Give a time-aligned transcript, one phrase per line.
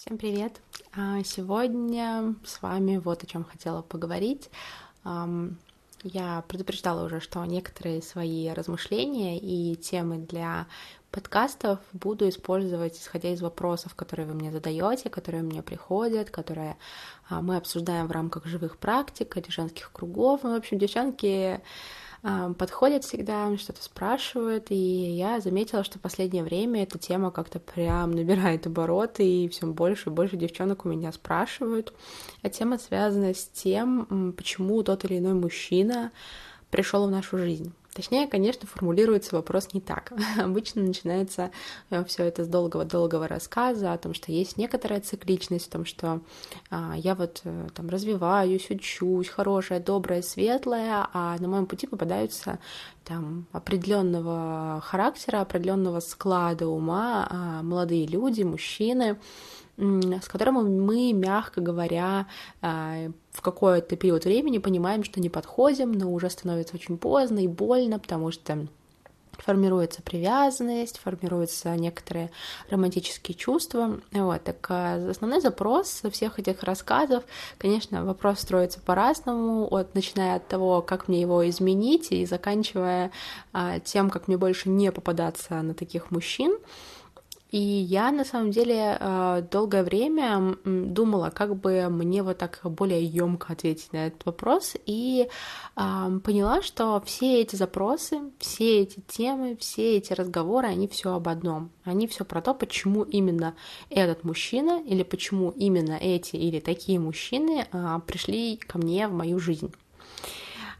[0.00, 0.62] Всем привет!
[0.96, 4.48] А, сегодня с вами вот о чем хотела поговорить.
[5.04, 10.68] Я предупреждала уже, что некоторые свои размышления и темы для
[11.10, 16.78] подкастов буду использовать, исходя из вопросов, которые вы мне задаете, которые мне приходят, которые
[17.28, 20.44] а, мы обсуждаем в рамках живых практик или женских кругов.
[20.44, 21.60] Ну, в общем, девчонки
[22.22, 28.10] подходят всегда, что-то спрашивают, и я заметила, что в последнее время эта тема как-то прям
[28.10, 31.94] набирает обороты, и все больше и больше девчонок у меня спрашивают.
[32.42, 36.12] А тема связана с тем, почему тот или иной мужчина
[36.70, 37.72] пришел в нашу жизнь.
[37.92, 40.12] Точнее, конечно, формулируется вопрос не так.
[40.38, 41.50] Обычно начинается
[41.90, 46.20] э, все это с долгого-долгого рассказа о том, что есть некоторая цикличность, в том, что
[46.70, 52.60] а, я вот э, там развиваюсь, учусь, хорошая, добрая, светлая, а на моем пути попадаются
[53.04, 59.18] там определенного характера, определенного склада ума а, молодые люди, мужчины,
[59.80, 62.26] с которым мы, мягко говоря,
[62.60, 67.48] а, в какой-то период времени понимаем, что не подходим, но уже становится очень поздно и
[67.48, 68.66] больно, потому что
[69.42, 72.30] формируется привязанность, формируются некоторые
[72.68, 74.00] романтические чувства.
[74.12, 77.24] Вот, так а, основной запрос всех этих рассказов,
[77.58, 83.10] конечно, вопрос строится по-разному, от, начиная от того, как мне его изменить, и заканчивая
[83.52, 86.58] а, тем, как мне больше не попадаться на таких мужчин.
[87.50, 93.04] И я на самом деле э, долгое время думала, как бы мне вот так более
[93.04, 95.28] емко ответить на этот вопрос, и
[95.74, 101.70] поняла, что все эти запросы, все эти темы, все эти разговоры, они все об одном.
[101.84, 103.54] Они все про то, почему именно
[103.88, 109.38] этот мужчина или почему именно эти или такие мужчины а, пришли ко мне в мою
[109.38, 109.72] жизнь.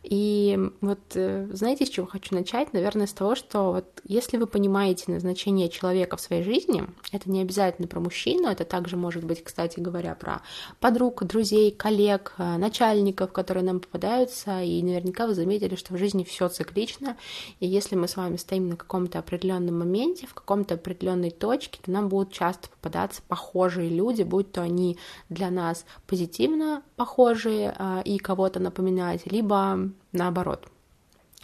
[0.02, 2.72] И вот э, знаете, с чего хочу начать?
[2.72, 7.42] Наверное, с того, что вот если вы понимаете назначение человека в своей жизни, это не
[7.42, 10.40] обязательно про мужчину, это также может быть, кстати говоря, про
[10.80, 16.24] подруг, друзей, коллег, э, начальников, которые нам попадаются, и наверняка вы заметили, что в жизни
[16.24, 17.18] все циклично,
[17.58, 21.90] и если мы с вами стоим на каком-то определенном моменте, в каком-то определенной точке, то
[21.90, 24.96] нам будут часто попадаться похожие люди, будь то они
[25.28, 30.66] для нас позитивно похожие э, и кого-то напоминают, либо наоборот.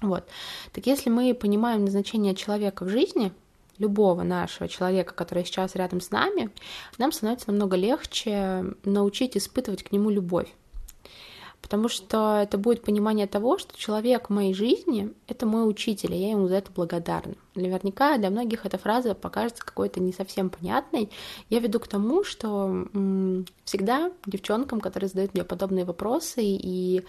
[0.03, 0.25] Вот.
[0.73, 3.33] Так если мы понимаем назначение человека в жизни,
[3.79, 6.51] любого нашего человека, который сейчас рядом с нами,
[6.99, 10.49] нам становится намного легче научить испытывать к нему любовь.
[11.62, 16.19] Потому что это будет понимание того, что человек в моей жизни— это мой учитель, и
[16.19, 17.35] я ему за это благодарна.
[17.56, 21.11] Наверняка для многих эта фраза покажется какой-то не совсем понятной.
[21.51, 22.87] Я веду к тому, что
[23.65, 27.03] всегда девчонкам, которые задают мне подобные вопросы и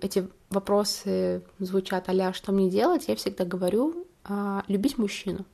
[0.00, 5.44] эти вопросы звучат а что мне делать, я всегда говорю а, любить мужчину.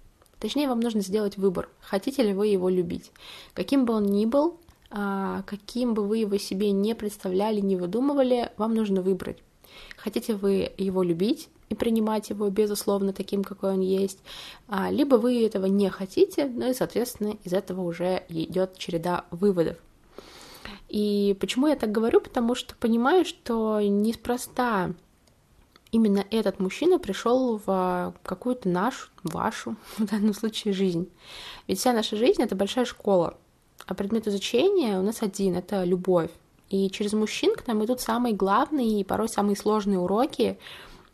[0.41, 3.11] Точнее, вам нужно сделать выбор, хотите ли вы его любить.
[3.55, 4.59] Каким бы он ни был,
[4.91, 9.39] а, каким бы вы его себе не представляли, не выдумывали, вам нужно выбрать.
[9.97, 14.21] Хотите вы его любить и принимать его, безусловно, таким, какой он есть,
[14.69, 19.77] а, либо вы этого не хотите, ну и, соответственно, из этого уже идет череда выводов.
[20.89, 22.21] И почему я так говорю?
[22.21, 24.95] Потому что понимаю, что неспроста
[25.91, 31.09] именно этот мужчина пришел в какую-то нашу, вашу, в данном случае, жизнь.
[31.67, 33.37] Ведь вся наша жизнь— это большая школа,
[33.87, 36.31] а предмет изучения у нас один— это любовь.
[36.69, 40.59] И через мужчин к нам идут самые главные и порой самые сложные уроки,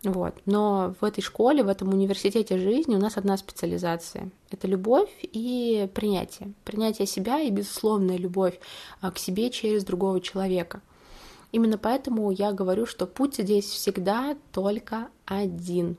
[0.04, 0.34] вот.
[0.44, 4.30] Но в этой школе, в этом университете жизни у нас одна специализация.
[4.50, 6.52] Это любовь и принятие.
[6.64, 8.58] Принятие себя и безусловная любовь
[9.00, 10.82] а, к себе через другого человека.
[11.52, 15.96] Именно поэтому я говорю, что путь здесь всегда только один.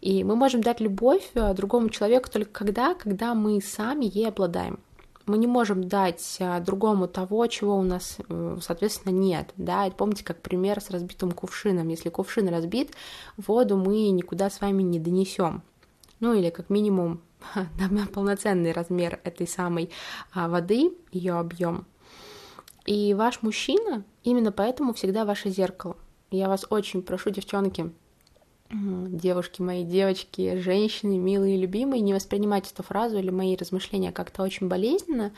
[0.00, 4.78] И мы можем дать любовь а, другому человеку только когда, когда мы сами ей обладаем
[5.26, 8.18] мы не можем дать а, другому того, чего у нас,
[8.60, 9.52] соответственно, нет.
[9.56, 9.88] Да?
[9.90, 11.88] помните, как пример с разбитым кувшином.
[11.88, 12.92] Если кувшин разбит,
[13.36, 15.62] воду мы никуда с вами не донесем.
[16.20, 17.20] Ну или как минимум
[17.90, 19.90] на полноценный размер этой самой
[20.32, 21.86] а, воды, ее объем.
[22.86, 25.96] И ваш мужчина именно поэтому всегда ваше зеркало.
[26.30, 27.92] Я вас очень прошу, девчонки,
[28.74, 34.68] девушки мои, девочки, женщины, милые любимые, не воспринимать эту фразу или мои размышления как-то очень
[34.68, 35.32] болезненно,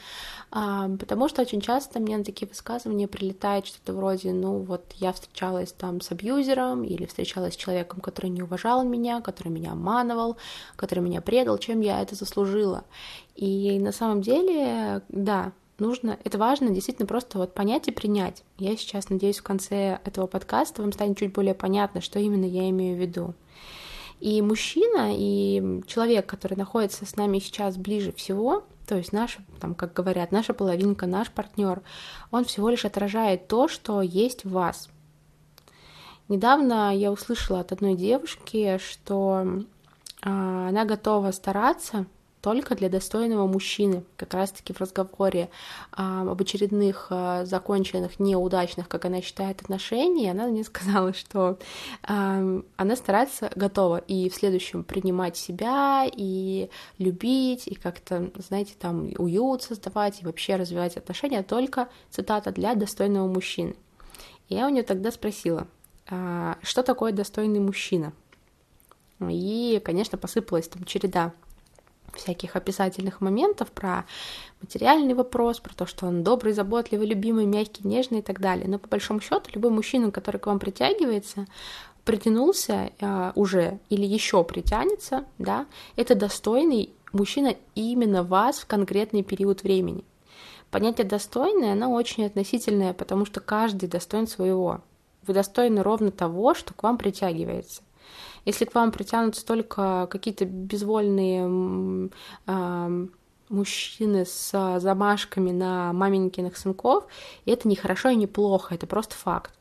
[0.50, 5.12] а, потому что очень часто мне на такие высказывания прилетает что-то вроде, ну вот я
[5.12, 10.36] встречалась там с абьюзером или встречалась с человеком, который не уважал меня, который меня обманывал,
[10.76, 12.84] который меня предал, чем я это заслужила.
[13.34, 18.42] И на самом деле, да, нужно, это важно действительно просто вот понять и принять.
[18.58, 22.68] Я сейчас надеюсь, в конце этого подкаста вам станет чуть более понятно, что именно я
[22.70, 23.34] имею в виду.
[24.20, 29.74] И мужчина, и человек, который находится с нами сейчас ближе всего, то есть наш, там,
[29.74, 31.82] как говорят, наша половинка, наш партнер,
[32.30, 34.88] он всего лишь отражает то, что есть в вас.
[36.28, 39.64] Недавно я услышала от одной девушки, что
[40.22, 42.06] а, она готова стараться
[42.46, 44.04] только для достойного мужчины.
[44.16, 45.50] Как раз-таки в разговоре
[45.90, 51.58] а, об очередных а, законченных, неудачных, как она считает, отношениях, она мне сказала, что
[52.04, 59.10] а, она старается, готова и в следующем принимать себя, и любить, и как-то, знаете, там
[59.18, 63.74] уют создавать, и вообще развивать отношения только, цитата, для достойного мужчины.
[64.48, 65.66] И я у нее тогда спросила,
[66.08, 68.12] а, что такое достойный мужчина?
[69.18, 71.32] И, конечно, посыпалась там череда
[72.16, 74.04] всяких описательных моментов про
[74.60, 78.68] материальный вопрос, про то, что он добрый, заботливый, любимый, мягкий, нежный и так далее.
[78.68, 81.46] Но по большому счету любой мужчина, который к вам притягивается,
[82.04, 85.66] притянулся э, уже или еще притянется, да,
[85.96, 90.04] это достойный мужчина именно вас в конкретный период времени.
[90.70, 94.80] Понятие достойное, оно очень относительное, потому что каждый достоин своего.
[95.26, 97.82] Вы достойны ровно того, что к вам притягивается.
[98.46, 102.10] Если к вам притянутся только какие-то безвольные
[102.46, 103.06] э,
[103.48, 107.06] мужчины с замашками на маменькиных сынков,
[107.44, 109.52] это не хорошо и не плохо, это просто факт.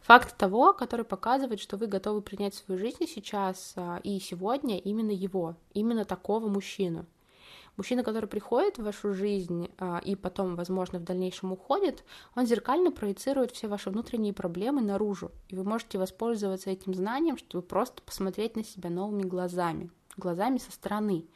[0.00, 4.78] Факт того, который показывает, что вы готовы принять в свою жизнь сейчас а, и сегодня
[4.78, 7.06] именно его, именно такого мужчину.
[7.76, 12.04] Мужчина, который приходит в вашу жизнь а, и потом, возможно, в дальнейшем уходит,
[12.36, 17.62] он зеркально проецирует все ваши внутренние проблемы наружу, и вы можете воспользоваться этим знанием, чтобы
[17.62, 21.26] просто посмотреть на себя новыми глазами глазами со стороны.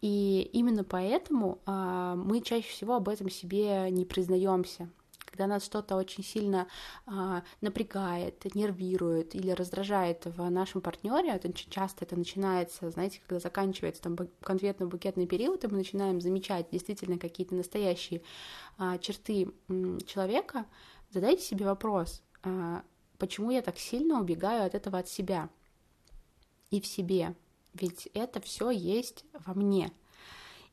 [0.00, 4.90] И именно поэтому а, мы чаще всего об этом себе не признаемся
[5.38, 6.66] когда нас что-то очень сильно
[7.06, 13.38] а, напрягает, нервирует или раздражает в нашем партнере, это очень часто это начинается, знаете, когда
[13.38, 18.22] заканчивается там конфетно-букетный период, и мы начинаем замечать действительно какие-то настоящие
[18.78, 20.66] а, черты м, человека,
[21.10, 22.82] задайте себе вопрос, а,
[23.18, 25.50] почему я так сильно убегаю от этого от себя
[26.72, 27.36] и в себе,
[27.74, 29.92] ведь это все есть во мне.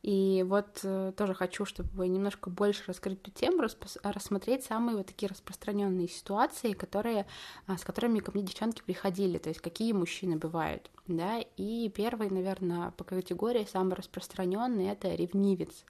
[0.06, 3.64] И вот э, тоже хочу, чтобы немножко больше раскрыть эту тему,
[4.04, 7.26] рассмотреть самые вот такие распространенные ситуации, которые,
[7.66, 12.30] а, с которыми ко мне девчонки приходили, то есть какие мужчины бывают, да, и первый,
[12.30, 15.84] наверное, по категории самый распространенный это ревнивец.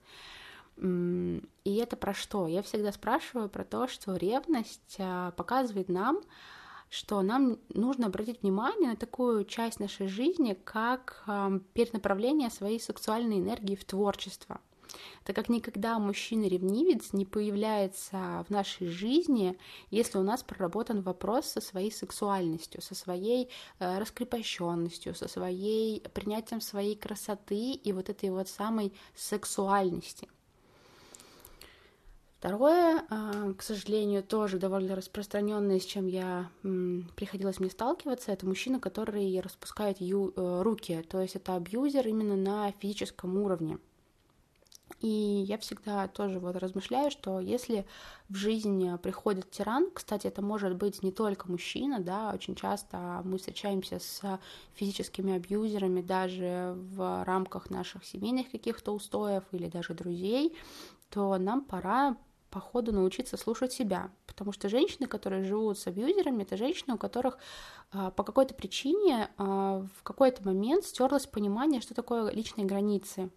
[0.79, 2.47] И это про что?
[2.47, 6.23] Я всегда спрашиваю про то, что ревность а, показывает нам,
[6.91, 11.25] что нам нужно обратить внимание на такую часть нашей жизни, как
[11.75, 14.61] перенаправление своей сексуальной энергии в творчество.
[15.25, 19.59] Так как никогда мужчина-ревнивец не появляется в нашей жизни,
[19.91, 26.61] если у нас проработан вопрос со своей сексуальностью, со своей э, раскрепощенностью, со своей принятием
[26.61, 30.29] своей красоты и вот этой вот самой сексуальности.
[32.39, 36.51] Второе, а, к сожалению, тоже довольно распространенное, с чем я
[37.17, 42.37] приходилось мне сталкиваться, это мужчина, который распускает ю, э, руки, то есть это абьюзер именно
[42.37, 43.79] на физическом уровне.
[45.01, 47.87] И я всегда тоже вот размышляю, что если
[48.29, 53.39] в жизнь приходит тиран, кстати, это может быть не только мужчина, да, очень часто мы
[53.39, 54.41] встречаемся с
[54.75, 60.57] физическими абьюзерами даже в рамках наших семейных каких-то устоев или даже друзей,
[61.11, 62.17] то нам пора
[62.57, 64.11] по ходу научиться слушать себя.
[64.27, 67.37] Потому что женщины, которые живут с абьюзерами, это женщины, у которых
[67.93, 73.29] а, по какой-то причине а, в какой-то момент стерлось понимание, что такое личные границы.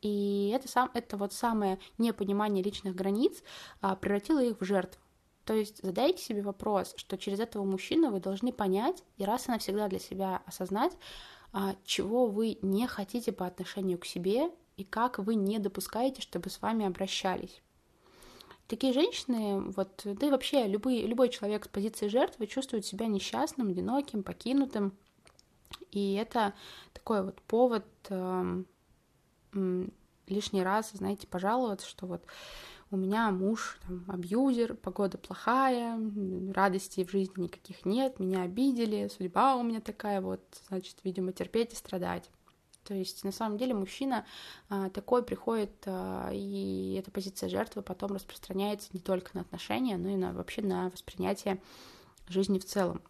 [0.00, 3.42] И это, сам, это вот самое непонимание личных границ
[3.82, 4.98] а, превратило их в жертв.
[5.44, 9.50] То есть задайте себе вопрос, что через этого мужчину вы должны понять и раз и
[9.50, 10.96] навсегда для себя осознать,
[11.84, 16.62] чего вы не хотите по отношению к себе и как вы не допускаете, чтобы с
[16.62, 17.60] вами обращались.
[18.68, 23.68] Такие женщины, вот, да и вообще любой, любой человек с позиции жертвы чувствует себя несчастным,
[23.68, 24.92] одиноким, покинутым.
[25.92, 26.52] И это
[26.92, 28.62] такой вот повод э,
[29.54, 29.86] э,
[30.26, 32.24] лишний раз, знаете, пожаловаться, что вот
[32.90, 35.98] у меня муж там, абьюзер, погода плохая,
[36.54, 41.72] радости в жизни никаких нет, меня обидели, судьба у меня такая вот, значит, видимо, терпеть
[41.72, 42.30] и страдать.
[42.86, 44.24] То есть на самом деле мужчина
[44.68, 50.10] а, такой приходит, а, и эта позиция жертвы потом распространяется не только на отношения, но
[50.10, 51.60] и на, вообще на воспринятие
[52.28, 53.02] жизни в целом.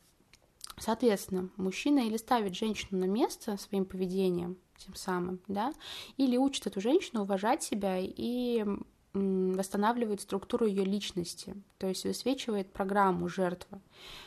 [0.78, 5.72] Соответственно, мужчина или ставит женщину на место своим поведением, тем самым, да,
[6.16, 8.64] или учит эту женщину уважать себя и
[9.12, 13.80] восстанавливает структуру ее личности, то есть высвечивает программу жертвы,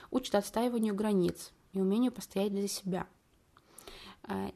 [0.10, 3.08] учит отстаиванию границ и умению постоять за себя–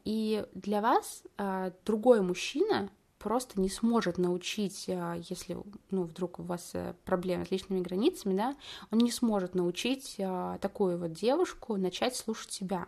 [0.06, 5.58] и для вас а, другой мужчина просто не сможет научить, а, если,
[5.90, 8.56] ну, вдруг у вас э, проблемы с личными границами, да,
[8.92, 12.88] он не сможет научить а, такую вот девушку начать слушать себя,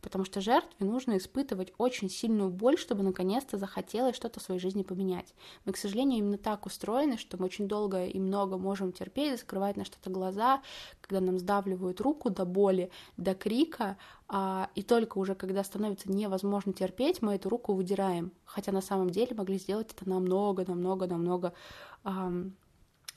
[0.00, 4.82] потому что жертве нужно испытывать очень сильную боль, чтобы наконец-то захотелось что-то в своей жизни
[4.82, 5.34] поменять.
[5.64, 9.76] Мы, к сожалению, именно так устроены, что мы очень долго и много можем терпеть, закрывать
[9.76, 10.62] на что-то глаза,
[11.00, 13.96] когда нам сдавливают руку до боли, до крика,
[14.28, 19.10] а, и только уже когда становится невозможно терпеть, мы эту руку выдираем, хотя на самом
[19.10, 21.54] деле могли сделать это намного, намного, намного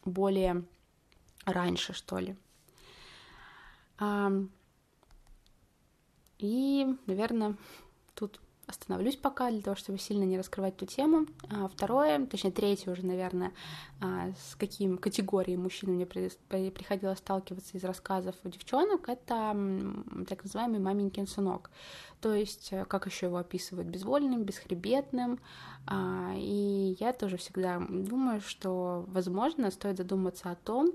[0.06, 0.66] более
[1.46, 2.36] раньше, что ли.
[6.42, 7.56] И, наверное,
[8.16, 11.28] тут остановлюсь пока для того, чтобы сильно не раскрывать эту тему.
[11.50, 13.52] А второе, точнее третье уже, наверное,
[14.00, 19.56] а, с каким категорией мужчин мне приходилось сталкиваться из рассказов у девчонок, это
[20.28, 21.70] так называемый маменькин сынок.
[22.22, 25.40] То есть, э, как еще его описывают, безвольным, бесхребетным.
[25.88, 30.94] А, и я тоже всегда думаю, что, возможно, стоит задуматься о том,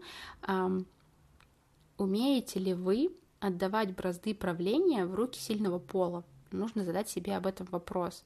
[1.98, 6.24] умеете ли вы отдавать бразды правления в руки сильного пола.
[6.52, 8.24] Нужно задать себе об этом вопрос.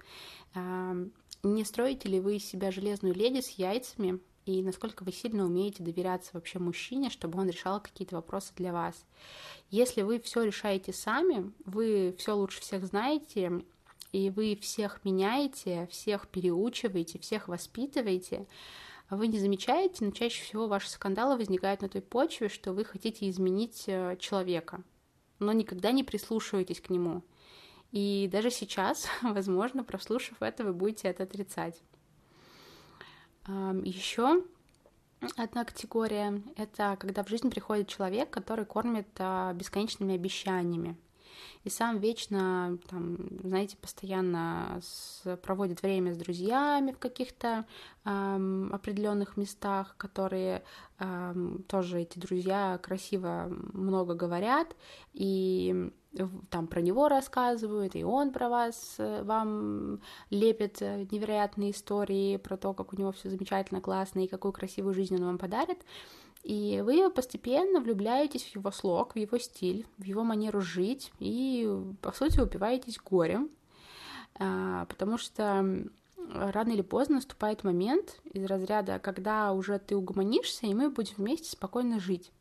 [0.54, 5.82] Не строите ли вы из себя железную леди с яйцами, и насколько вы сильно умеете
[5.82, 9.04] доверяться вообще мужчине, чтобы он решал какие-то вопросы для вас.
[9.70, 13.64] Если вы все решаете сами, вы все лучше всех знаете,
[14.12, 18.46] и вы всех меняете, всех переучиваете, всех воспитываете,
[19.08, 23.28] вы не замечаете, но чаще всего ваши скандалы возникают на той почве, что вы хотите
[23.28, 24.82] изменить э, человека
[25.40, 27.22] но никогда не прислушивайтесь к нему.
[27.90, 31.82] И даже сейчас, возможно, прослушав это, вы будете это отрицать.
[33.46, 34.44] Еще
[35.36, 40.96] одна категория— это когда в жизнь приходит человек, который кормит а, бесконечными обещаниями
[41.64, 47.66] и сам вечно, там, знаете, постоянно с, проводит время с друзьями в каких-то
[48.04, 50.62] эм, определенных местах, которые
[50.98, 54.74] эм, тоже эти друзья красиво много говорят,
[55.12, 55.92] и
[56.48, 60.00] там про него рассказывают, и он про вас, э, вам
[60.30, 65.16] лепит невероятные истории про то, как у него все замечательно, классно, и какую красивую жизнь
[65.16, 65.78] он вам подарит.
[66.42, 71.68] И вы постепенно влюбляетесь в его слог, в его стиль, в его манеру жить, и,
[72.00, 73.50] по сути, упиваетесь горем,
[74.36, 75.84] а, потому что
[76.32, 81.50] рано или поздно наступает момент из разряда, когда уже ты угомонишься, и мы будем вместе
[81.50, 82.32] спокойно жить.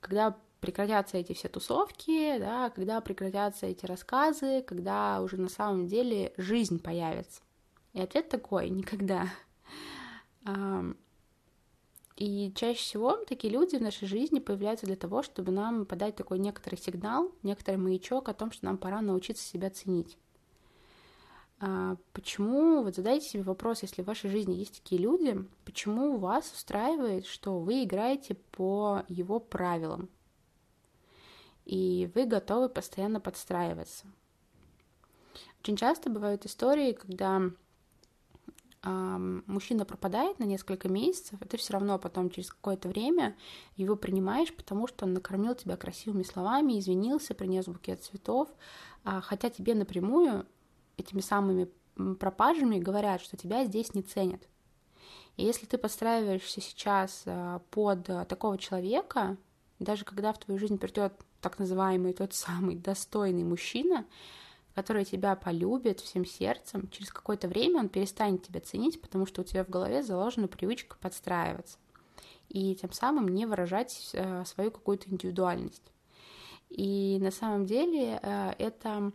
[0.00, 6.32] Когда прекратятся эти все тусовки, да, когда прекратятся эти рассказы, когда уже на самом деле
[6.36, 7.40] жизнь появится.
[7.92, 9.26] И ответ такой— никогда.
[12.20, 16.38] И чаще всего такие люди в нашей жизни появляются для того, чтобы нам подать такой
[16.38, 20.18] некоторый сигнал, некоторый маячок о том, что нам пора научиться себя ценить.
[21.60, 26.52] А почему, вот задайте себе вопрос, если в вашей жизни есть такие люди, почему вас
[26.52, 30.10] устраивает, что вы играете по его правилам,
[31.64, 34.04] и вы готовы постоянно подстраиваться.
[35.62, 37.50] Очень часто бывают истории, когда
[38.82, 43.36] мужчина пропадает на несколько месяцев, и ты все равно потом через какое-то время
[43.76, 48.48] его принимаешь, потому что он накормил тебя красивыми словами, извинился, принес букет цветов,
[49.04, 50.46] а, хотя тебе напрямую
[50.96, 51.68] этими самыми
[52.18, 54.48] пропажами говорят, что тебя здесь не ценят.
[55.36, 59.36] И если ты подстраиваешься сейчас а, под такого человека,
[59.78, 64.06] даже когда в твою жизнь придет так называемый тот самый достойный мужчина,
[64.80, 69.44] который тебя полюбит всем сердцем, через какое-то время он перестанет тебя ценить, потому что у
[69.44, 71.76] тебя в голове заложена привычка подстраиваться
[72.48, 75.92] и тем самым не выражать э, свою какую-то индивидуальность.
[76.70, 79.12] И на самом деле э, это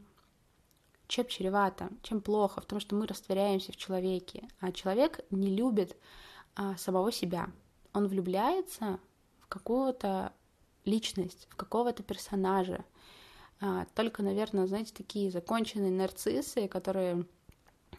[1.08, 5.96] чем чревато, чем плохо, в том, что мы растворяемся в человеке, а человек не любит
[6.56, 7.52] а, самого себя.
[7.94, 9.00] Он влюбляется
[9.40, 10.34] в какую-то
[10.84, 12.84] личность, в какого-то персонажа,
[13.66, 17.26] а, только, наверное, знаете, такие законченные нарциссы, которые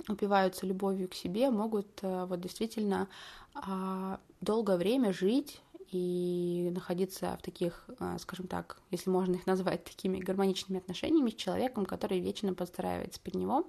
[0.09, 3.09] упиваются любовью к себе, могут э, вот действительно
[3.55, 9.83] а, долгое время жить и находиться в таких, а, скажем так, если можно их назвать
[9.83, 13.67] такими гармоничными отношениями с человеком, который вечно подстраивается под него.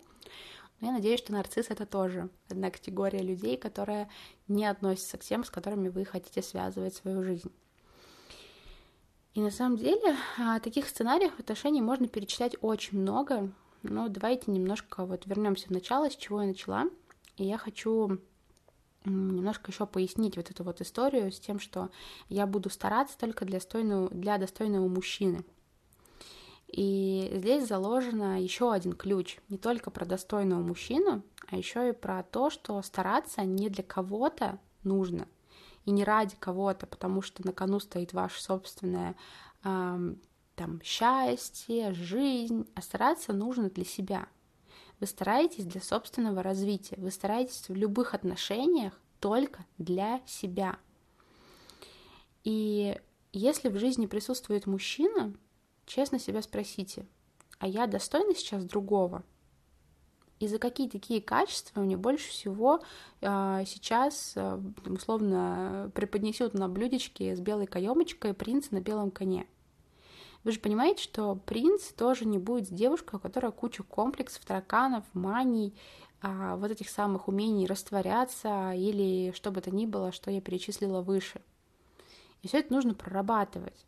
[0.80, 4.08] Но я надеюсь, что нарцисс— это тоже одна категория людей, которая
[4.48, 7.52] не относится к тем, с которыми вы хотите связывать свою жизнь.
[9.38, 13.52] И на самом деле а, таких сценариев в отношении можно перечислять очень много.
[13.84, 16.86] Но давайте немножко вот вернемся в начало, с чего я начала.
[17.36, 18.18] И я хочу
[19.06, 21.92] немножко еще пояснить вот эту вот историю с тем, что
[22.30, 25.46] я буду стараться только для достойного, для достойного мужчины.
[26.68, 32.24] И здесь заложено еще один ключ, не только про достойного мужчину, а еще и про
[32.24, 35.28] то, что стараться не для кого-то нужно
[35.88, 39.16] и не ради кого-то, потому что на кону стоит ваше собственное
[39.64, 40.16] э,
[40.56, 44.28] там счастье, жизнь, а стараться нужно для себя.
[45.00, 50.78] Вы стараетесь для собственного развития, вы стараетесь в любых отношениях только для себя.
[52.44, 53.00] И
[53.32, 55.34] если в жизни присутствует мужчина,
[55.86, 57.06] честно себя спросите,
[57.60, 59.24] а я достойна сейчас другого?
[60.40, 62.82] И за какие такие качества мне больше всего
[63.22, 69.48] э, сейчас э, условно преподнесет на блюдечке с белой каемочкой принц на белом коне?
[70.44, 75.04] Вы же понимаете, что принц тоже не будет с девушкой, у которой куча комплексов, тараканов,
[75.14, 75.74] маний,
[76.22, 81.02] а, вот этих самых умений растворяться или что бы то ни было, что я перечислила
[81.02, 81.42] выше.
[82.44, 83.86] И все это нужно прорабатывать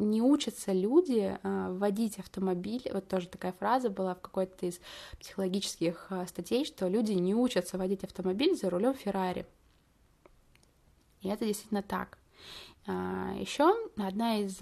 [0.00, 2.88] не учатся люди а, водить автомобиль.
[2.92, 4.80] Вот тоже такая фраза была в какой-то из
[5.20, 9.46] психологических а, статей, что люди не учатся водить автомобиль за рулем Феррари.
[11.20, 12.18] И это действительно так.
[12.86, 14.58] А, Еще одна из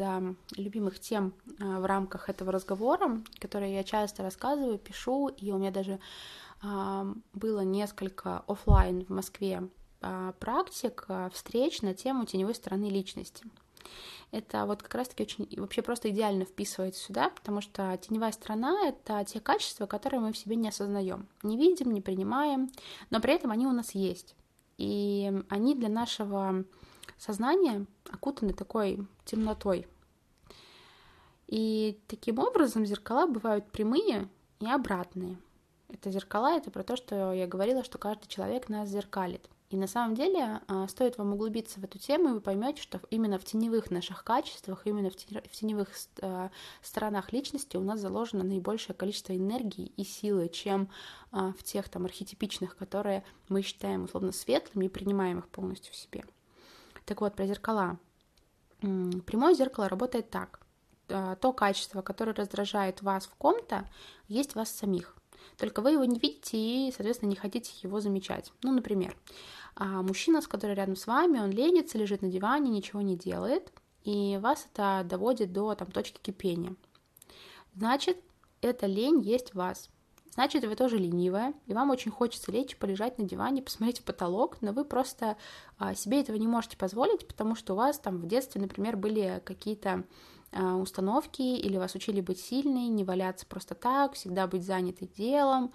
[0.56, 5.98] любимых тем в рамках этого разговора, которые я часто рассказываю, пишу, и у меня даже
[7.34, 9.68] было несколько офлайн в Москве
[10.00, 13.44] практик, встреч на тему теневой стороны личности
[14.30, 19.24] это вот как раз-таки очень вообще просто идеально вписывается сюда, потому что теневая сторона— это
[19.24, 22.70] те качества, которые мы в себе не осознаем, не видим, не принимаем,
[23.10, 24.34] но при этом они у нас есть.
[24.76, 26.64] И они для нашего
[27.16, 29.88] сознания окутаны такой темнотой.
[31.46, 34.28] И таким образом зеркала бывают прямые
[34.60, 35.38] и обратные.
[35.88, 39.48] Это зеркала, это про то, что я говорила, что каждый человек нас зеркалит.
[39.70, 43.00] И на самом деле а, стоит вам углубиться в эту тему, и вы поймете, что
[43.10, 45.90] именно в теневых наших качествах, именно в теневых
[46.22, 50.88] а, сторонах личности у нас заложено наибольшее количество энергии и силы, чем
[51.32, 55.96] а, в тех там архетипичных, которые мы считаем условно светлыми и принимаем их полностью в
[55.96, 56.24] себе.
[57.04, 57.98] Так вот, про зеркала.
[58.80, 60.60] Прямое зеркало работает так.
[61.08, 63.88] То качество, которое раздражает вас в ком-то,
[64.28, 65.17] есть вас самих.
[65.58, 68.52] Только вы его не видите и, соответственно, не хотите его замечать.
[68.62, 69.16] Ну, например,
[69.74, 73.72] а мужчина, с которым рядом с вами, он ленится, лежит на диване, ничего не делает,
[74.04, 76.74] и вас это доводит до там, точки кипения.
[77.74, 78.18] Значит,
[78.60, 79.90] эта лень есть в вас.
[80.32, 84.58] Значит, вы тоже ленивая, и вам очень хочется лечь, полежать на диване, посмотреть в потолок,
[84.60, 85.36] но вы просто
[85.78, 89.42] а, себе этого не можете позволить, потому что у вас там в детстве, например, были
[89.44, 90.04] какие-то
[90.52, 95.72] установки, или вас учили быть сильной, не валяться просто так, всегда быть занятой делом.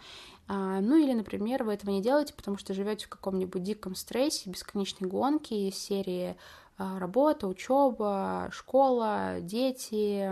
[0.47, 4.49] А, ну или, например, вы этого не делаете, потому что живете в каком-нибудь диком стрессе,
[4.49, 6.36] бесконечной гонке из серии
[6.77, 10.31] а, работа, учеба, школа, дети,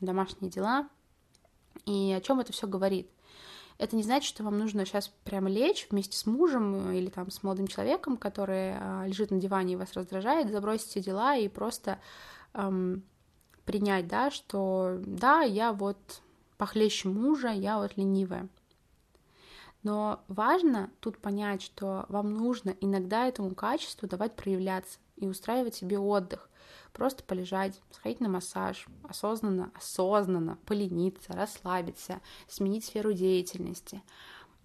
[0.00, 0.88] домашние дела.
[1.86, 3.10] И о чем это все говорит?
[3.78, 7.42] Это не значит, что вам нужно сейчас прямо лечь вместе с мужем или там с
[7.42, 8.74] молодым человеком, который
[9.06, 11.98] лежит на диване и вас раздражает, забросить все дела и просто
[12.52, 13.02] эм,
[13.64, 15.98] принять, да, что да, я вот
[16.56, 18.48] похлеще мужа, я вот ленивая.
[19.82, 25.98] Но важно тут понять, что вам нужно иногда этому качеству давать проявляться и устраивать себе
[25.98, 26.50] отдых.
[26.92, 34.02] Просто полежать, сходить на массаж, осознанно, осознанно полениться, расслабиться, сменить сферу деятельности,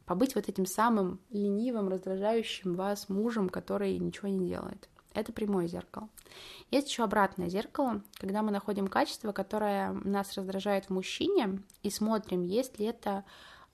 [0.06, 4.90] побыть вот этим самым ленивым, раздражающим вас мужем, который ничего не делает.
[5.16, 6.10] Это прямое зеркало.
[6.72, 12.44] Есть еще обратное зеркало, когда мы находим качество, которое нас раздражает в мужчине, и смотрим,
[12.44, 13.24] есть ли это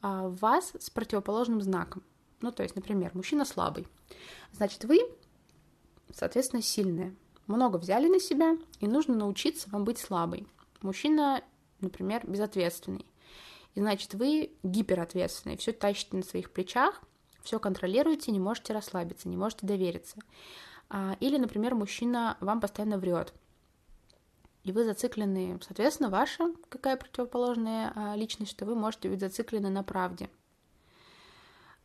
[0.01, 2.04] а, в вас с противоположным знаком.
[2.41, 3.88] Ну, то есть, например, мужчина слабый.
[4.51, 4.99] Значит, вы,
[6.13, 7.15] соответственно, сильные.
[7.47, 10.47] Много взяли на себя, и нужно научиться вам быть слабой.
[10.84, 11.43] Мужчина,
[11.80, 13.08] например, безответственный.
[13.73, 17.01] И значит, вы гиперответственные, все тащите на своих плечах,
[17.41, 20.17] все контролируете, не можете расслабиться, не можете довериться.
[20.93, 23.34] А, или, например, мужчина вам постоянно врет,
[24.65, 29.84] и вы зациклены, соответственно, ваша какая противоположная а, личность, что вы можете быть зациклены на
[29.84, 30.30] правде.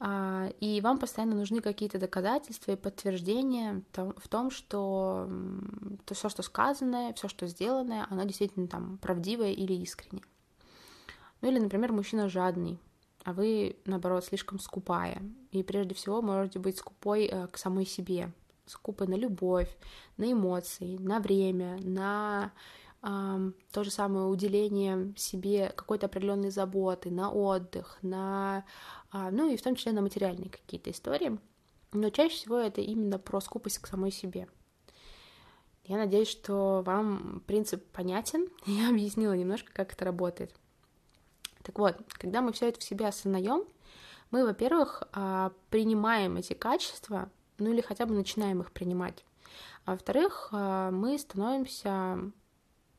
[0.00, 5.30] А, и вам постоянно нужны какие-то доказательства и подтверждения в том, что
[6.04, 10.24] то все, что сказанное, все, что сделанное, оно действительно там правдивое или искреннее.
[11.42, 12.80] Ну или, например, мужчина жадный,
[13.22, 15.22] а вы, наоборот, слишком скупая.
[15.52, 18.32] И прежде всего можете быть скупой э, к самой себе,
[18.66, 19.74] скупы на любовь,
[20.16, 22.52] на эмоции, на время, на
[23.02, 28.64] э, то же самое уделение себе какой-то определенной заботы, на отдых, на,
[29.12, 31.38] э, ну и в том числе на материальные какие-то истории.
[31.92, 34.48] Но чаще всего это именно про скупость к самой себе.
[35.84, 38.48] Я надеюсь, что вам принцип понятен.
[38.66, 40.52] Я объяснила немножко, как это работает.
[41.62, 43.64] Так вот, когда мы все это в себе осознаем,
[44.30, 49.24] мы, во-первых, а, принимаем эти качества, ну или хотя бы начинаем их принимать.
[49.84, 52.32] А во-вторых, а, мы становимся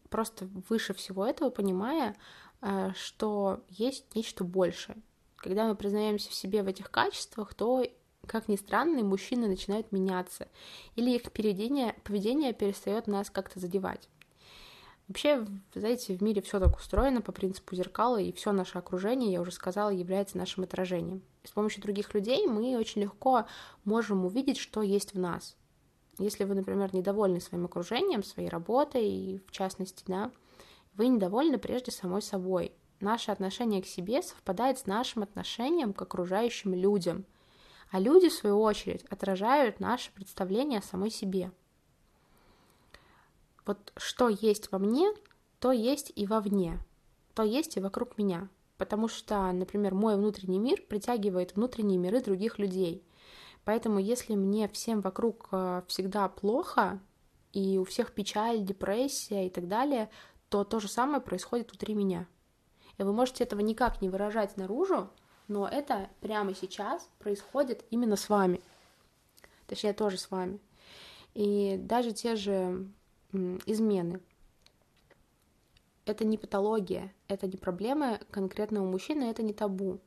[0.09, 2.15] просто выше всего этого, понимая,
[2.61, 4.97] а, что есть нечто большее.
[5.35, 7.85] Когда мы признаемся в себе в этих качествах, то,
[8.25, 10.47] как ни странно, мужчины начинают меняться,
[10.95, 14.09] или их поведение, поведение перестает нас как-то задевать.
[15.07, 19.41] Вообще, знаете, в мире все так устроено по принципу зеркала, и все наше окружение, я
[19.41, 21.21] уже сказала, является нашим отражением.
[21.47, 23.45] С помощью других людей мы очень легко
[23.85, 25.55] можем увидеть, что есть в нас.
[26.19, 30.31] Если вы, например, недовольны своим окружением, своей работой, в частности, да,
[30.95, 32.73] вы недовольны прежде самой собой.
[32.99, 37.25] Наше отношение к себе совпадает с нашим отношением к окружающим людям.
[37.91, 41.51] А люди, в свою очередь, отражают наше представление о самой себе–
[43.67, 45.13] вот что есть во мне,
[45.59, 46.79] то есть и вовне,
[47.33, 48.47] то есть и вокруг меня.
[48.77, 53.03] Потому что, например, мой внутренний мир притягивает внутренние миры других людей.
[53.63, 56.99] Поэтому если мне всем вокруг э, всегда плохо,
[57.53, 60.09] и у всех печаль, депрессия и так далее,
[60.49, 62.27] то то же самое происходит внутри меня.
[62.97, 65.09] И вы можете этого никак не выражать наружу,
[65.47, 68.61] но это прямо сейчас происходит именно с вами.
[69.67, 70.59] Точнее, тоже с вами.
[71.33, 72.87] И даже те же
[73.65, 74.21] измены.
[76.07, 79.99] Это не патология, это не проблема конкретного мужчины, это не табу.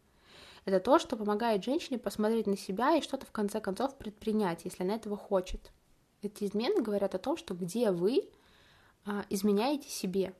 [0.65, 4.83] Это то, что помогает женщине посмотреть на себя и что-то в конце концов предпринять, если
[4.83, 5.71] она этого хочет.
[6.23, 8.31] Эти измены говорят о том, что где вы
[9.05, 10.33] а, изменяете себе.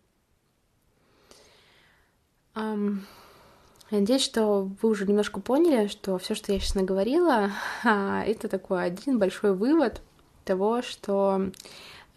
[2.55, 3.01] Um,
[3.91, 7.51] надеюсь, что вы уже немножко поняли, что все, что я сейчас наговорила,
[7.85, 10.01] это такой один большой вывод
[10.47, 11.51] того, что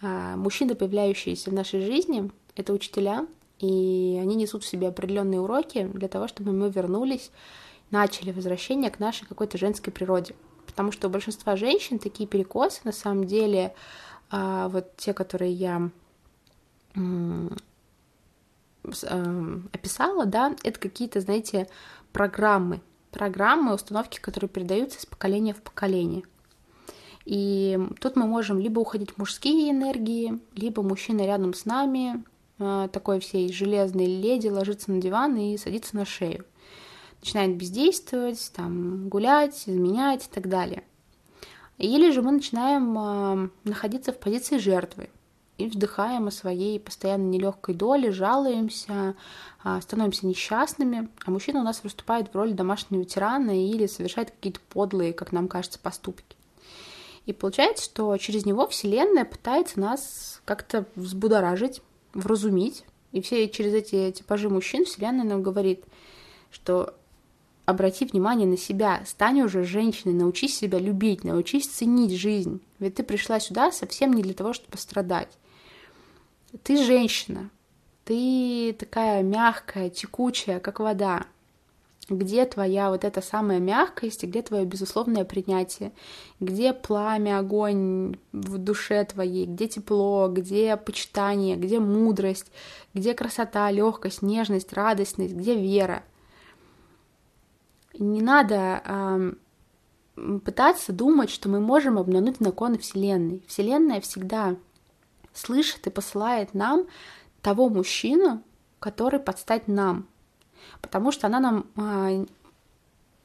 [0.02, 3.26] а, мужчины, появляющиеся в нашей жизни, это учителя,
[3.60, 7.32] и они несут в себе определенные уроки для того, чтобы мы вернулись,
[7.92, 10.36] начали возвращение к нашей какой-то женской природе.
[10.66, 13.74] Потому что у большинства женщин такие перекосы, на самом деле,
[14.30, 15.90] а, вот те, которые я
[16.96, 17.50] а,
[19.72, 21.70] описала, да, это какие-то, знаете,
[22.12, 26.24] программы, программы, установки, которые передаются из поколения в поколение.
[27.26, 32.24] И тут мы можем либо уходить в мужские энергии, либо мужчина рядом с нами,
[32.92, 36.46] такой всей железной леди, ложится на диван и садится на шею.
[37.22, 40.84] Начинает бездействовать, там, гулять, изменять и так далее.
[41.78, 45.10] Или же мы начинаем э, находиться в позиции жертвы
[45.58, 49.16] и вздыхаем о своей постоянно нелегкой доле, жалуемся,
[49.64, 54.60] э, становимся несчастными, а мужчина у нас выступает в роли домашнего тирана или совершает какие-то
[54.70, 56.36] подлые, как нам кажется, поступки.
[57.26, 61.82] И получается, что через него Вселенная пытается нас как-то взбудоражить,
[62.14, 62.84] вразумить.
[63.12, 65.84] И все через эти типажи мужчин Вселенная нам говорит,
[66.52, 66.96] что
[67.66, 72.62] обрати внимание на себя, стань уже женщиной, научись себя любить, научись ценить жизнь.
[72.80, 75.30] Ведь ты пришла сюда совсем не для того, чтобы страдать.
[76.64, 77.50] Ты женщина,
[78.06, 81.26] ты такая мягкая, текучая, как вода
[82.10, 85.94] где твоя вот эта самая мягкость, где твое безусловное принятие,
[86.40, 92.52] где пламя, огонь в душе твоей, где тепло, где почитание, где мудрость,
[92.94, 96.04] где красота, легкость, нежность, радостность, где вера.
[97.98, 99.34] Не надо э,
[100.44, 103.44] пытаться думать, что мы можем обмануть законы Вселенной.
[103.48, 104.56] Вселенная всегда
[105.34, 106.86] слышит и посылает нам
[107.42, 108.42] того мужчину,
[108.80, 110.08] который подстать нам,
[110.82, 112.26] потому что она нам а,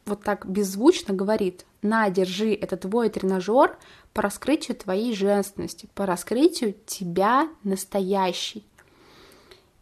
[0.08, 3.78] вот так беззвучно говорит, на, держи, это твой тренажер
[4.12, 8.64] по раскрытию твоей женственности, по раскрытию тебя настоящей.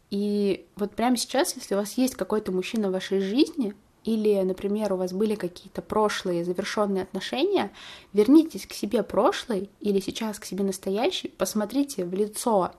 [0.09, 4.93] И вот прямо сейчас, если у вас есть какой-то мужчина в вашей жизни, или, например,
[4.93, 7.73] у вас были какие-то прошлые завершенные отношения,
[8.13, 12.71] вернитесь к себе прошлой или сейчас к себе настоящей, посмотрите в лицо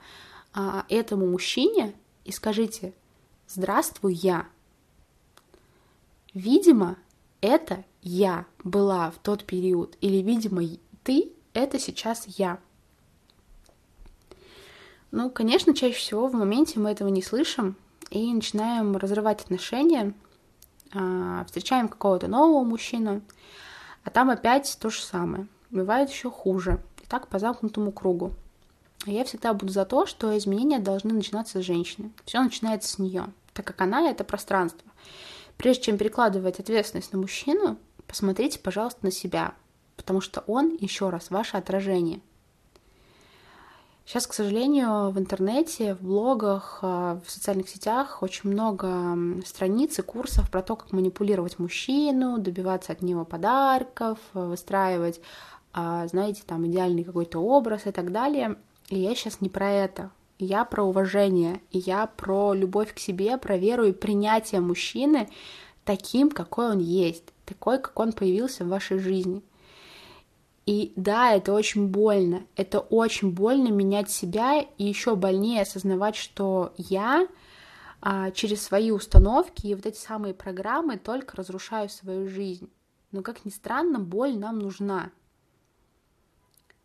[0.54, 1.92] а, этому мужчине
[2.24, 2.94] и скажите
[3.46, 4.46] «Здравствуй, я»,
[6.38, 6.96] Видимо,
[7.40, 10.62] это я была в тот период, или, видимо,
[11.02, 12.60] ты— это сейчас я.
[15.10, 17.74] Ну, конечно, чаще всего в моменте мы этого не слышим
[18.10, 20.14] и начинаем разрывать отношения,
[20.94, 23.20] а, встречаем какого-то нового мужчину,
[24.04, 25.48] а там опять то же самое.
[25.70, 26.80] Бывает еще хуже.
[27.02, 28.32] И так по замкнутому кругу.
[29.06, 32.12] Я всегда буду за то, что изменения должны начинаться с женщины.
[32.24, 33.24] Все начинается с нее,
[33.54, 34.88] так как она это пространство.
[35.58, 39.54] Прежде чем перекладывать ответственность на мужчину, посмотрите, пожалуйста, на себя,
[39.96, 42.20] потому что он, еще раз, ваше отражение.
[44.06, 50.02] Сейчас, к сожалению, в интернете, в блогах, а, в социальных сетях очень много страниц и
[50.02, 55.20] курсов про то, как манипулировать мужчину, добиваться от него подарков, выстраивать,
[55.74, 58.56] а, знаете, там идеальный какой-то образ и так далее.
[58.88, 60.10] И я сейчас не про это.
[60.38, 65.28] Я про уважение, я про любовь к себе, про веру и принятие мужчины
[65.84, 69.42] таким, какой он есть, такой, как он появился в вашей жизни.
[70.64, 72.44] И да, это очень больно.
[72.54, 77.26] Это очень больно менять себя и еще больнее осознавать, что я
[78.00, 82.70] а, через свои установки и вот эти самые программы только разрушаю свою жизнь.
[83.10, 85.10] Но как ни странно, боль нам нужна.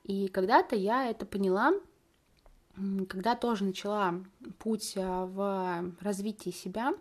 [0.04, 1.74] И когда-то я это поняла,
[3.08, 4.16] когда тоже начала
[4.60, 6.94] путь а, в развитии себя,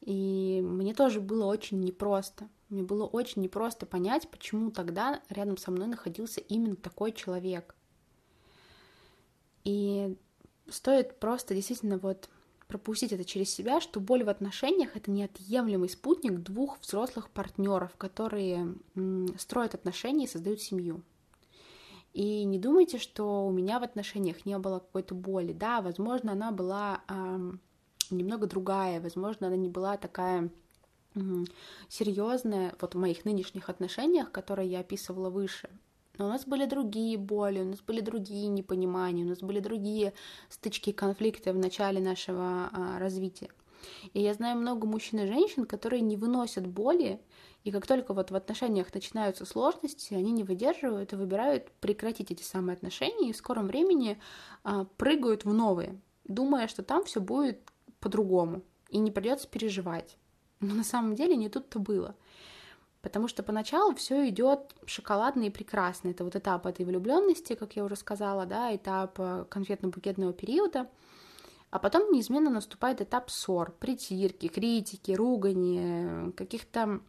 [0.00, 2.48] и мне тоже было очень непросто.
[2.68, 7.74] Мне было очень непросто понять, почему тогда рядом со мной находился именно такой человек.
[9.64, 10.16] И
[10.68, 12.28] стоит просто действительно вот
[12.66, 18.74] пропустить это через себя, что боль в отношениях— это неотъемлемый спутник двух взрослых партнеров, которые
[19.38, 21.02] строят отношения и создают семью.
[22.12, 25.52] И не думайте, что у меня в отношениях не было какой-то боли.
[25.52, 27.60] Да, возможно, она была эм,
[28.10, 30.50] немного другая, возможно, она не была такая
[31.90, 35.68] серьезная вот в моих нынешних отношениях, которые я описывала выше.
[36.18, 40.12] Но у нас были другие боли, у нас были другие непонимания, у нас были другие
[40.48, 43.48] стычки конфликты в начале нашего а, развития.
[44.12, 47.20] И я знаю много мужчин и женщин, которые не выносят боли,
[47.64, 52.42] и как только вот в отношениях начинаются сложности, они не выдерживают и выбирают прекратить эти
[52.42, 54.20] самые отношения, и в скором времени
[54.64, 57.60] а, прыгают в новые, думая, что там все будет
[58.00, 60.16] по-другому, и не придется переживать.
[60.60, 62.16] Но на самом деле не тут-то было.
[63.00, 66.08] Потому что поначалу все идет шоколадно и прекрасно.
[66.08, 70.88] Это вот этап этой влюбленности, как я уже сказала, да, этап э, конфетно-букетного периода.
[71.70, 77.02] А потом неизменно наступает этап ссор, притирки, критики, ругани, каких-то м-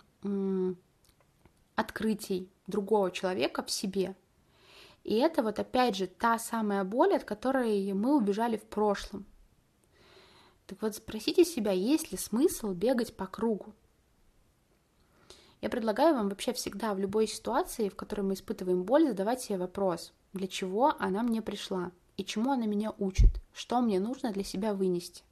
[1.76, 4.16] открытий другого человека в себе.
[5.04, 9.26] И это вот опять же та самая боль, от которой мы убежали в прошлом.
[10.66, 13.74] Так вот, спросите себя, есть ли смысл бегать по кругу?
[15.62, 19.58] Я предлагаю вам вообще всегда в любой ситуации, в которой мы испытываем боль, задавать себе
[19.58, 24.44] вопрос, для чего она мне пришла и чему она меня учит, что мне нужно для
[24.44, 25.24] себя вынести.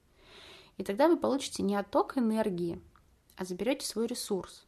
[0.78, 2.80] И тогда вы получите не отток энергии,
[3.36, 4.66] а заберете свой ресурс.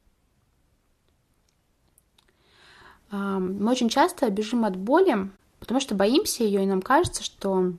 [3.17, 7.73] Мы очень часто бежим от боли, потому что боимся ее, и нам кажется, что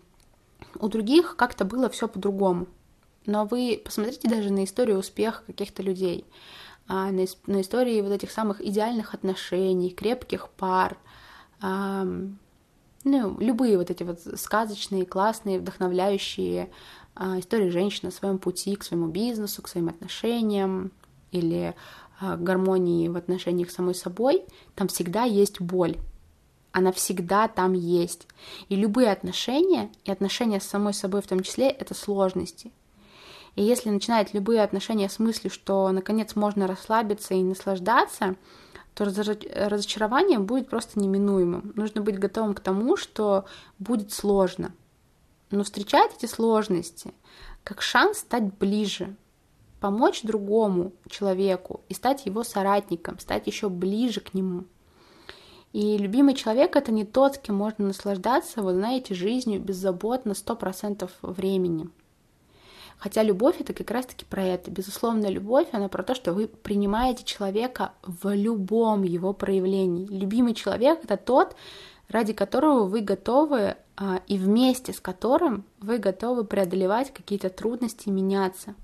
[0.80, 2.68] у других как-то было все по-другому.
[3.26, 6.26] Но вы посмотрите даже на историю успеха каких-то людей,
[6.88, 7.24] а, на,
[7.62, 10.98] истории вот этих самых идеальных отношений, крепких пар,
[11.60, 12.06] а,
[13.04, 16.70] ну, любые вот эти вот сказочные, классные, вдохновляющие
[17.16, 20.92] а, истории женщин на своем пути к своему бизнесу, к своим отношениям
[21.32, 21.76] или а,
[22.22, 24.44] гармонии в отношениях с самой собой,
[24.76, 25.98] там всегда есть боль
[26.76, 28.28] она всегда там есть.
[28.68, 32.70] И любые отношения, и отношения с самой собой в том числе, это сложности.
[33.56, 38.36] И если начинать любые отношения с мыслью, что наконец можно расслабиться и наслаждаться,
[38.94, 41.72] то разочарование будет просто неминуемым.
[41.76, 43.46] Нужно быть готовым к тому, что
[43.80, 44.74] будет сложно.
[45.52, 47.14] Но встречать эти сложности
[47.64, 49.16] как шанс стать ближе,
[49.86, 54.64] помочь другому человеку и стать его соратником, стать еще ближе к нему–
[55.76, 61.10] и любимый человек— это не тот, с кем можно наслаждаться, вы знаете, жизнью беззаботно 100%
[61.22, 61.90] времени.
[62.98, 64.72] Хотя любовь— это как раз-таки про это.
[64.72, 70.08] Безусловно, любовь, она про то, что вы принимаете человека в любом его проявлении.
[70.08, 71.58] Любимый человек— это тот,
[72.08, 78.12] ради которого вы готовы а, и вместе с которым вы готовы преодолевать какие-то трудности и
[78.12, 78.76] меняться.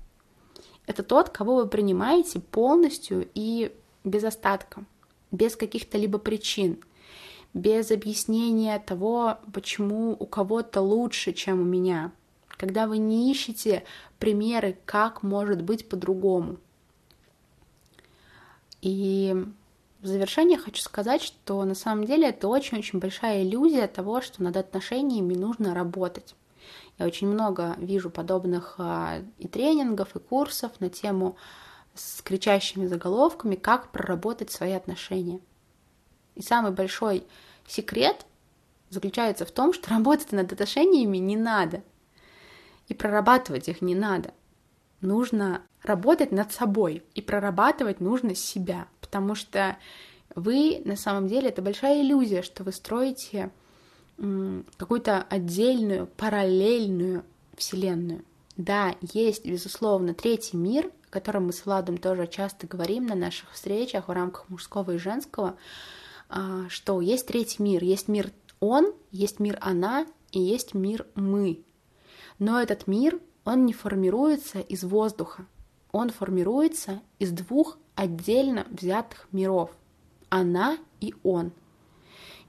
[0.86, 3.72] Это тот, кого вы принимаете полностью и
[4.04, 4.84] без остатка
[5.32, 6.78] без каких-то либо причин,
[7.54, 12.12] без объяснения того, почему у кого-то лучше, чем у меня,
[12.48, 13.82] когда вы не ищете
[14.18, 16.58] примеры, как может быть по-другому.
[18.82, 19.34] И
[20.00, 24.56] в завершение хочу сказать, что на самом деле это очень-очень большая иллюзия того, что над
[24.56, 26.34] отношениями нужно работать.
[26.98, 31.36] Я очень много вижу подобных а, и тренингов, и курсов на тему
[31.94, 35.40] с кричащими заголовками, как проработать свои отношения.
[36.34, 37.26] И самый большой
[37.66, 38.26] секрет
[38.90, 41.82] заключается в том, что работать над отношениями не надо.
[42.88, 44.32] И прорабатывать их не надо.
[45.00, 47.02] Нужно работать над собой.
[47.14, 48.86] И прорабатывать нужно себя.
[49.00, 49.76] Потому что
[50.34, 53.50] вы, на самом деле, это большая иллюзия, что вы строите
[54.76, 57.24] какую-то отдельную, параллельную
[57.56, 58.24] вселенную.
[58.56, 63.52] Да, есть, безусловно, третий мир, о котором мы с Владом тоже часто говорим на наших
[63.52, 65.56] встречах в рамках мужского и женского,
[66.28, 71.64] а, что есть третий мир, есть мир он, есть мир она и есть мир мы.
[72.38, 75.46] Но этот мир, он не формируется из воздуха,
[75.90, 79.70] он формируется из двух отдельно взятых миров–
[80.32, 81.52] она и он.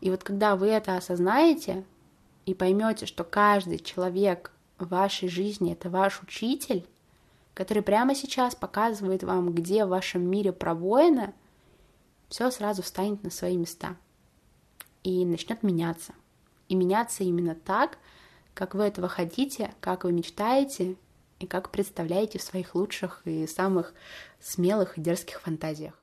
[0.04, 1.86] И вот когда вы это осознаете
[2.46, 6.86] и поймете, что каждый человек в вашей жизни это ваш учитель,
[7.54, 11.34] который прямо сейчас показывает вам, где в вашем мире пробоина,
[12.28, 13.96] все сразу встанет на свои места
[15.04, 16.14] и начнет меняться.
[16.68, 17.98] И меняться именно так,
[18.54, 20.98] как вы этого хотите, как вы мечтаете
[21.40, 23.94] и как представляете в своих лучших и самых
[24.42, 26.03] смелых и дерзких фантазиях.